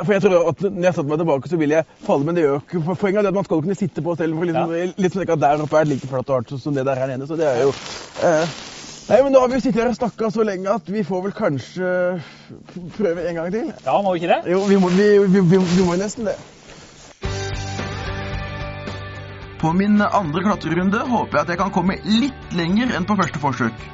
For 0.00 0.12
jeg 0.14 0.22
trodde 0.24 0.40
at 0.48 0.62
når 0.64 0.86
jeg 0.86 0.96
satte 0.96 1.10
meg 1.10 1.20
tilbake, 1.20 1.50
så 1.50 1.58
ville 1.60 1.80
jeg 1.80 1.88
falle, 2.06 2.24
men 2.24 2.38
det 2.38 2.46
gjør 2.46 2.62
ikke 2.62 2.96
Poenget 3.02 3.20
er 3.20 3.28
at 3.28 3.36
man 3.36 3.44
skal 3.44 3.60
kunne 3.66 3.76
sitte 3.78 4.02
på 4.02 4.14
selen. 4.16 4.38
for 4.38 4.48
liksom, 4.48 4.72
ja. 4.78 4.86
Litt 4.96 5.16
sånn 5.16 5.26
at 5.28 5.42
Der 5.44 5.66
oppe 5.66 5.82
er 5.82 5.90
like 5.90 6.08
flatt 6.08 6.30
og 6.30 6.38
hardt 6.38 6.54
som 6.62 6.78
det 6.78 6.86
der 6.88 7.02
her 7.02 7.12
nede. 7.12 7.28
Så 7.28 7.36
det 7.36 7.50
er 7.50 7.66
jo 7.66 7.74
eh, 8.24 8.56
Nei, 9.04 9.18
men 9.22 9.34
Nå 9.34 9.40
har 9.42 9.50
vi 9.52 9.60
sittet 9.60 9.82
her 9.82 9.90
og 9.90 9.96
snakka 9.98 10.30
så 10.32 10.44
lenge 10.48 10.72
at 10.72 10.86
vi 10.88 11.02
får 11.04 11.26
vel 11.26 11.32
kanskje 11.36 11.88
prøve 12.96 13.26
en 13.28 13.36
gang 13.36 13.50
til. 13.52 13.66
Ja, 13.84 13.98
må 14.00 14.14
vi 14.14 14.22
ikke 14.22 14.30
det? 14.32 14.52
Jo, 14.54 14.62
vi 14.64 14.78
må, 14.80 14.88
vi, 14.96 15.08
vi, 15.28 15.58
vi 15.60 15.84
må 15.84 15.96
nesten 16.00 16.30
det. 16.30 16.38
På 19.60 19.72
min 19.76 20.00
andre 20.00 20.42
klatrerunde 20.44 21.02
håper 21.08 21.38
jeg 21.38 21.44
at 21.44 21.52
jeg 21.52 21.60
kan 21.60 21.72
komme 21.72 21.98
litt 22.04 22.56
lenger 22.56 22.96
enn 22.96 23.04
på 23.08 23.16
første 23.20 23.40
forsøk. 23.40 23.84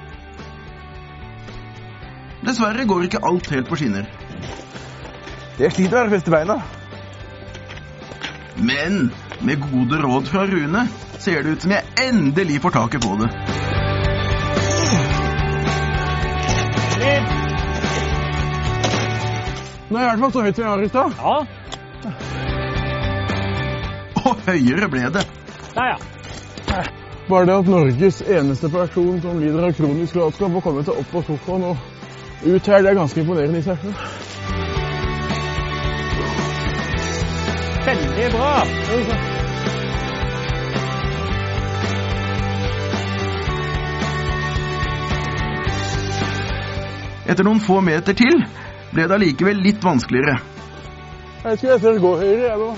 Dessverre 2.47 2.87
går 2.87 3.09
ikke 3.09 3.25
alt 3.27 3.51
helt 3.51 3.69
på 3.69 3.79
skinner. 3.83 4.07
Jeg 5.59 5.75
sliter 5.75 6.07
med 6.07 6.13
å 6.13 6.15
feste 6.15 6.33
beina. 6.33 6.61
Men 8.63 9.11
med 9.43 9.67
gode 9.67 9.99
råd 10.07 10.31
fra 10.31 10.47
Rune 10.47 10.87
ser 11.19 11.43
det 11.43 11.57
ut 11.57 11.67
som 11.67 11.75
jeg 11.75 11.99
endelig 12.07 12.63
får 12.63 12.79
taket 12.79 13.05
på 13.05 13.19
det. 13.21 13.80
Nå 19.91 19.99
er 19.99 20.05
i 20.05 20.07
hvert 20.07 20.21
fall 20.23 20.33
så 20.33 20.43
høyt 20.47 20.59
vi 20.59 20.63
var 20.63 20.83
i 20.85 20.89
stad. 20.89 21.11
Ja. 21.19 21.37
Og 24.21 24.37
høyere 24.47 24.89
ble 24.93 25.09
det. 25.17 25.25
Ja, 25.75 25.85
ja. 25.91 25.97
Bare 27.31 27.47
det 27.49 27.57
at 27.57 27.71
Norges 27.71 28.21
eneste 28.23 28.71
person 28.71 29.19
som 29.23 29.41
lider 29.43 29.67
av 29.67 29.75
kronisk 29.75 30.15
latskap, 30.19 30.53
får 30.55 30.63
komme 30.63 30.85
seg 30.87 30.95
opp 30.95 31.11
på 31.11 31.23
sofaen 31.27 31.67
og 31.73 31.77
ut 32.45 32.71
her, 32.71 32.83
det 32.83 32.93
er 32.93 32.99
ganske 33.01 33.21
imponerende 33.23 33.59
i 33.59 33.67
seg 33.67 33.83
selv. 33.83 33.95
Veldig 37.91 38.31
bra. 38.37 38.55
Etter 47.31 47.47
noen 47.47 47.63
få 47.63 47.83
meter 47.83 48.15
til 48.19 48.43
ble 48.95 49.07
det 49.07 49.17
allikevel 49.17 49.63
litt 49.65 49.85
vanskeligere. 49.85 50.39
Jeg 51.45 51.59
skulle 51.59 51.77
etter 51.79 52.01
gå 52.03 52.17
høyere, 52.21 52.49
jeg 52.51 52.59
nå. 52.61 52.71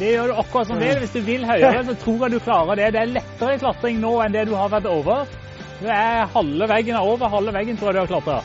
Det 0.00 0.10
gjør 0.14 0.30
du 0.30 0.38
akkurat 0.40 0.68
som 0.68 0.80
det. 0.80 0.90
Hvis 1.02 1.12
du 1.12 1.20
vil 1.24 1.44
høyere, 1.44 1.84
så 1.84 1.94
tror 2.00 2.24
jeg 2.24 2.32
du 2.34 2.40
klarer 2.44 2.80
det. 2.80 2.88
Det 2.94 3.00
er 3.02 3.14
lettere 3.18 3.58
klatring 3.60 4.00
nå 4.00 4.14
enn 4.24 4.36
det 4.36 4.46
du 4.48 4.54
har 4.56 4.72
vært 4.72 4.88
over. 4.88 5.28
Du 5.80 5.86
er 5.88 6.26
halve 6.34 6.68
veggen 6.68 6.96
er 6.96 7.04
over, 7.04 7.28
halve 7.32 7.52
veggen 7.56 7.78
tror 7.80 7.90
jeg 7.90 7.96
du 7.96 8.00
har 8.02 8.10
klatra. 8.14 8.40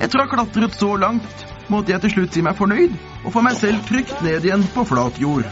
Etter 0.00 0.18
å 0.18 0.24
ha 0.24 0.30
klatret 0.30 0.78
så 0.78 0.94
langt 0.98 1.46
måtte 1.70 1.92
jeg 1.92 2.02
til 2.06 2.14
slutt 2.14 2.34
si 2.34 2.42
meg 2.42 2.56
fornøyd 2.58 2.94
og 3.20 3.34
få 3.34 3.42
meg 3.44 3.58
selv 3.58 3.82
trygt 3.86 4.22
ned 4.26 4.46
igjen 4.46 4.64
på 4.74 4.86
flat 4.88 5.18
jord. 5.22 5.46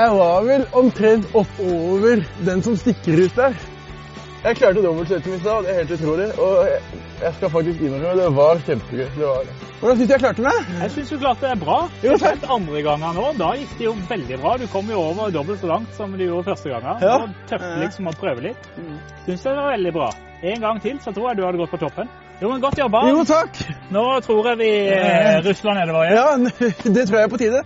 Jeg 0.00 0.12
var 0.16 0.44
vel 0.46 0.62
omtrent 0.72 1.34
oppover 1.36 2.22
den 2.46 2.62
som 2.64 2.76
stikker 2.80 3.18
ut 3.26 3.34
der. 3.36 3.56
Jeg 4.40 4.56
klarte 4.56 4.80
dobbeltsettet 4.80 5.28
mitt 5.28 5.42
da, 5.44 5.58
det 5.60 5.72
er 5.74 5.82
helt 5.82 5.90
utrolig. 5.98 6.28
Og 6.40 6.70
jeg 7.20 7.32
skal 7.36 7.50
faktisk 7.52 7.82
innrømme 7.84 8.14
det 8.16 8.28
var 8.38 8.62
kjempegøy. 8.64 9.10
Det 9.18 9.26
var 9.26 9.42
det. 9.44 9.56
Hvordan 9.80 9.98
syns 9.98 10.08
du 10.08 10.14
jeg 10.14 10.22
klarte 10.22 10.46
meg? 10.46 10.70
Jeg 10.84 10.94
syns 10.94 11.12
du 11.12 11.18
klarte 11.20 11.50
det 11.50 11.58
bra. 11.66 11.76
Jo, 12.06 12.16
takk. 12.22 12.46
Andre 12.56 12.82
gangen 12.86 13.20
nå, 13.20 13.26
da 13.42 13.50
gikk 13.60 13.76
det 13.76 13.86
jo 13.90 13.92
veldig 14.14 14.40
bra. 14.46 14.54
Du 14.62 14.66
kom 14.72 14.94
jo 14.94 15.02
over 15.02 15.36
dobbelt 15.36 15.60
så 15.60 15.68
langt 15.74 15.92
som 15.98 16.16
du 16.16 16.24
gjorde 16.24 16.48
første 16.48 16.72
gangen. 16.72 17.04
Ja. 17.04 17.18
Det 17.52 17.60
liksom 17.82 18.08
å 18.08 18.16
prøve 18.22 18.46
litt. 18.48 18.72
Mm. 18.80 18.96
Syns 19.28 19.44
det 19.44 19.54
var 19.60 19.70
veldig 19.74 19.94
bra. 20.00 20.08
En 20.54 20.64
gang 20.64 20.80
til 20.80 20.96
så 21.04 21.12
tror 21.12 21.28
jeg 21.28 21.42
du 21.42 21.46
hadde 21.50 21.60
gått 21.60 21.76
på 21.76 21.82
toppen. 21.84 22.08
Jo, 22.40 22.48
men 22.48 22.64
Godt 22.64 22.80
jobba. 22.80 23.04
Jo, 23.12 23.20
takk. 23.28 23.60
Nå 23.92 24.08
tror 24.24 24.52
jeg 24.54 24.62
vi 24.62 24.72
eh, 24.96 25.42
rusler 25.44 25.76
nedover 25.82 26.08
igjen. 26.08 26.48
Ja, 26.48 26.68
det 26.96 27.08
tror 27.10 27.20
jeg 27.20 27.28
er 27.28 27.32
på 27.36 27.44
tide. 27.44 27.64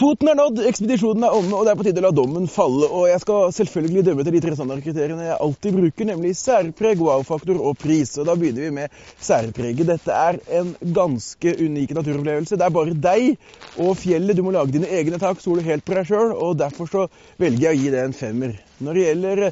Foten 0.00 0.30
er 0.32 0.36
nådd, 0.38 0.62
ekspedisjonen 0.64 1.26
er 1.26 1.34
omme, 1.36 1.52
og 1.58 1.66
det 1.66 1.74
er 1.74 1.76
på 1.76 1.84
tide 1.84 2.00
å 2.00 2.06
la 2.06 2.10
dommen 2.16 2.46
falle. 2.48 2.86
Og 2.88 3.02
jeg 3.10 3.20
skal 3.20 3.50
selvfølgelig 3.52 4.04
dømme 4.06 4.24
til 4.24 4.32
de 4.32 4.40
tre 4.40 4.54
standardkriteriene 4.56 5.26
jeg 5.26 5.36
alltid 5.44 5.74
bruker, 5.76 6.06
nemlig 6.08 6.30
særpreg, 6.40 7.02
wow-faktor 7.04 7.58
og 7.60 7.76
pris. 7.82 8.14
Og 8.16 8.24
da 8.24 8.32
begynner 8.40 8.64
vi 8.64 8.70
med 8.78 8.94
særpreget. 9.20 9.90
Dette 9.90 10.16
er 10.16 10.38
en 10.56 10.70
ganske 10.96 11.52
unik 11.66 11.92
naturopplevelse. 11.98 12.56
Det 12.56 12.64
er 12.64 12.72
bare 12.78 12.96
deg 13.08 13.26
og 13.74 13.90
fjellet. 14.00 14.38
Du 14.38 14.46
må 14.46 14.54
lage 14.56 14.72
dine 14.78 14.88
egne 14.88 15.20
tak, 15.20 15.42
soler 15.44 15.68
helt 15.68 15.84
på 15.84 15.98
deg 15.98 16.08
sjøl, 16.08 16.32
og 16.32 16.56
derfor 16.62 16.88
så 16.88 17.04
velger 17.42 17.66
jeg 17.66 17.76
å 17.76 17.82
gi 17.82 17.92
det 17.92 18.00
en 18.06 18.16
femmer. 18.22 18.56
Når 18.80 18.96
det 18.96 19.04
gjelder 19.04 19.44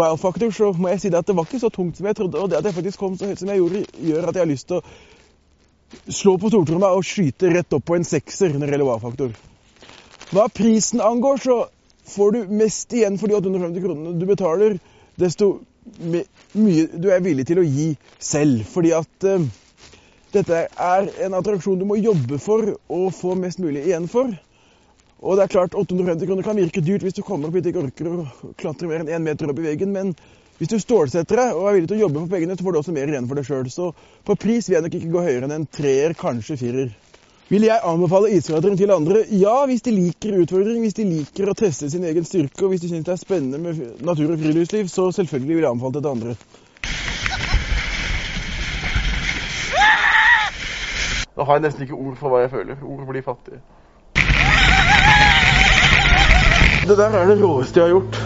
wow-faktor, 0.00 0.50
så 0.58 0.72
må 0.82 0.90
jeg 0.96 1.04
si 1.04 1.14
at 1.14 1.30
det 1.30 1.38
var 1.38 1.46
ikke 1.46 1.62
så 1.62 1.70
tungt 1.70 2.02
som 2.02 2.10
jeg 2.10 2.18
trodde, 2.18 2.42
og 2.42 2.50
det 2.50 2.58
at 2.58 2.66
jeg 2.72 2.78
faktisk 2.80 3.04
kom 3.06 3.14
så 3.14 3.30
høyt 3.30 3.44
som 3.44 3.54
jeg 3.54 3.62
gjorde, 3.62 3.86
gjør 4.10 4.26
at 4.26 4.34
jeg 4.34 4.48
har 4.48 4.52
lyst 4.56 4.72
til 4.72 4.82
å 4.82 6.10
slå 6.10 6.36
på 6.42 6.50
stortromma 6.50 6.90
og 6.90 7.06
skyte 7.06 7.54
rett 7.54 7.78
opp 7.78 7.86
på 7.86 8.00
en 8.00 8.10
sekser 8.16 8.58
når 8.58 8.66
det 8.66 8.78
gjelder 8.80 8.90
wow-faktor. 8.90 9.40
Hva 10.32 10.46
prisen 10.48 11.02
angår, 11.04 11.42
så 11.44 11.56
får 12.08 12.32
du 12.32 12.54
mest 12.56 12.92
igjen 12.96 13.18
for 13.20 13.28
de 13.28 13.36
850 13.36 13.84
kronene 13.84 14.14
du 14.16 14.24
betaler, 14.28 14.78
desto 15.20 15.58
mye 16.56 16.86
du 16.92 17.10
er 17.12 17.20
villig 17.24 17.44
til 17.50 17.60
å 17.60 17.66
gi 17.66 17.90
selv. 18.22 18.62
Fordi 18.72 18.94
at 18.96 19.26
uh, 19.28 19.44
dette 20.32 20.62
er 20.70 21.10
en 21.26 21.36
attraksjon 21.36 21.82
du 21.82 21.84
må 21.88 22.00
jobbe 22.00 22.40
for 22.40 22.74
å 22.88 23.02
få 23.12 23.36
mest 23.36 23.60
mulig 23.60 23.84
igjen 23.84 24.08
for. 24.08 24.32
Og 25.22 25.36
det 25.36 25.44
er 25.44 25.52
klart 25.52 25.76
850 25.78 26.26
kroner 26.26 26.46
kan 26.46 26.58
virke 26.58 26.82
dyrt 26.82 27.04
hvis 27.04 27.18
du 27.18 27.22
kommer 27.26 27.50
opp 27.50 27.58
hit 27.58 27.68
og 27.68 27.74
ikke 27.74 27.84
orker 27.84 28.08
å 28.10 28.54
klatre 28.58 28.88
mer 28.90 29.04
enn 29.04 29.12
én 29.12 29.22
meter 29.22 29.52
opp 29.52 29.60
i 29.60 29.68
veggen, 29.68 29.92
men 29.94 30.16
hvis 30.58 30.72
du 30.72 30.78
stålsetter 30.80 31.38
deg 31.38 31.58
og 31.58 31.68
er 31.68 31.76
villig 31.76 31.92
til 31.92 32.00
å 32.00 32.04
jobbe 32.06 32.24
for 32.24 32.32
pengene, 32.32 32.56
så 32.56 32.64
får 32.64 32.74
du 32.74 32.80
også 32.80 32.96
mer 32.96 33.12
igjen 33.12 33.28
for 33.28 33.38
deg 33.38 33.46
sjøl. 33.46 33.70
Så 33.70 33.92
på 34.24 34.36
pris 34.40 34.68
vil 34.68 34.78
jeg 34.78 34.86
nok 34.86 34.96
ikke 34.98 35.12
gå 35.12 35.24
høyere 35.28 35.46
enn 35.46 35.56
en 35.60 35.68
treer, 35.76 36.16
kanskje 36.18 36.58
firer. 36.60 36.92
Vil 37.52 37.66
jeg 37.66 37.80
anbefale 37.84 38.30
isklatring 38.32 38.78
til 38.80 38.90
andre? 38.90 39.26
Ja, 39.28 39.66
hvis 39.68 39.82
de 39.84 39.92
liker 39.92 40.38
utfordring, 40.40 40.78
hvis 40.80 40.94
de 40.96 41.04
liker 41.04 41.50
å 41.52 41.54
teste 41.58 41.90
sin 41.92 42.06
egen 42.08 42.24
styrke, 42.24 42.62
og 42.64 42.72
hvis 42.72 42.80
de 42.80 42.88
syns 42.88 43.04
det 43.04 43.12
er 43.12 43.18
spennende 43.20 43.58
med 43.60 44.00
natur 44.00 44.32
og 44.32 44.40
friluftsliv, 44.40 44.88
så 44.88 45.10
selvfølgelig 45.12 45.58
vil 45.58 45.66
jeg 45.66 45.70
anbefale 45.70 45.92
det 45.98 46.02
til 46.02 46.14
andre. 46.14 46.32
Nå 51.36 51.44
har 51.44 51.60
jeg 51.60 51.66
nesten 51.66 51.84
ikke 51.84 52.00
ord 52.00 52.16
for 52.22 52.32
hva 52.32 52.40
jeg 52.46 52.54
føler. 52.54 52.80
Ord 52.88 53.04
blir 53.10 53.28
fattige. 53.28 53.60
Det 56.88 56.96
der 57.02 57.20
er 57.20 57.34
det 57.34 57.36
råeste 57.44 57.82
jeg 57.82 57.90
har 57.90 57.98
gjort. 57.98 58.21